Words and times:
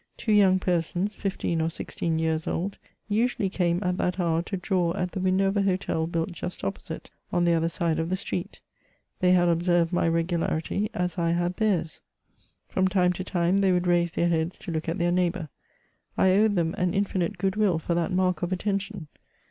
Two 0.17 0.31
young 0.31 0.57
persons, 0.57 1.13
fifteen 1.13 1.61
or 1.61 1.69
sixteen 1.69 2.17
years 2.17 2.47
old, 2.47 2.79
usually 3.07 3.51
came 3.51 3.77
at 3.83 3.97
that 3.97 4.19
hour 4.19 4.41
to 4.41 4.57
draw 4.57 4.95
at 4.95 5.11
the 5.11 5.19
window 5.19 5.45
of 5.47 5.57
a 5.57 5.61
hotel 5.61 6.07
built 6.07 6.31
just 6.31 6.63
opposite, 6.63 7.11
on 7.31 7.43
the 7.43 7.53
other 7.53 7.69
side 7.69 7.99
of 7.99 8.09
the 8.09 8.17
street. 8.17 8.61
They 9.19 9.33
had 9.33 9.47
observed 9.47 9.93
my 9.93 10.07
regularity, 10.07 10.89
as 10.95 11.19
I 11.19 11.33
had 11.33 11.55
theirs. 11.57 12.01
From 12.67 12.87
time 12.87 13.13
to 13.13 13.23
time, 13.23 13.57
166 13.57 13.57
MEMOIRS 13.59 13.59
OF 13.59 13.63
thej 13.63 13.73
would 13.75 13.87
raise 13.87 14.11
their 14.13 14.39
heads 14.39 14.57
to 14.57 14.71
look 14.71 14.89
at 14.89 14.97
their 14.97 15.11
neighbour; 15.11 15.49
I 16.17 16.31
owed 16.31 16.55
them 16.55 16.73
an 16.79 16.95
infinite 16.95 17.37
good 17.37 17.55
will 17.55 17.77
for 17.77 17.93
that 17.93 18.11
mark 18.11 18.41
of 18.41 18.51
attention. 18.51 19.07